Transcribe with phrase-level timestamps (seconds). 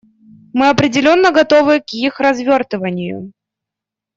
[0.55, 3.31] Мы определенно готовы к их развертыванию.